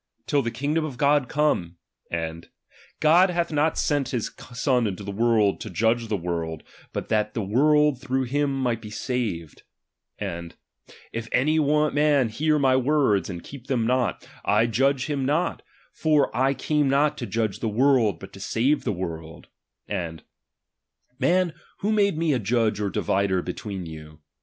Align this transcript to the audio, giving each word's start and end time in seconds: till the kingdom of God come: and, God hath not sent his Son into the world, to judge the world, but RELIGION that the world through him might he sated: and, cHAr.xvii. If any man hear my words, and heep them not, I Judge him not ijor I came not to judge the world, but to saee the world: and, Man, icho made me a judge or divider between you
till 0.25 0.41
the 0.41 0.49
kingdom 0.49 0.83
of 0.83 0.97
God 0.97 1.29
come: 1.29 1.77
and, 2.09 2.49
God 2.99 3.29
hath 3.29 3.51
not 3.51 3.77
sent 3.77 4.09
his 4.09 4.31
Son 4.51 4.87
into 4.87 5.03
the 5.03 5.11
world, 5.11 5.59
to 5.61 5.69
judge 5.69 6.07
the 6.07 6.17
world, 6.17 6.63
but 6.91 7.01
RELIGION 7.03 7.07
that 7.09 7.33
the 7.35 7.43
world 7.43 8.01
through 8.01 8.23
him 8.23 8.63
might 8.63 8.83
he 8.83 8.89
sated: 8.89 9.61
and, 10.17 10.55
cHAr.xvii. 10.87 10.97
If 11.13 11.29
any 11.31 11.59
man 11.59 12.29
hear 12.29 12.57
my 12.57 12.75
words, 12.75 13.29
and 13.29 13.45
heep 13.45 13.67
them 13.67 13.85
not, 13.85 14.27
I 14.43 14.65
Judge 14.65 15.05
him 15.05 15.23
not 15.23 15.61
ijor 16.01 16.31
I 16.33 16.55
came 16.55 16.89
not 16.89 17.15
to 17.19 17.27
judge 17.27 17.59
the 17.59 17.69
world, 17.69 18.19
but 18.19 18.33
to 18.33 18.39
saee 18.39 18.73
the 18.73 18.91
world: 18.91 19.49
and, 19.87 20.23
Man, 21.19 21.53
icho 21.83 21.93
made 21.93 22.17
me 22.17 22.33
a 22.33 22.39
judge 22.39 22.79
or 22.79 22.89
divider 22.89 23.43
between 23.43 23.85
you 23.85 24.17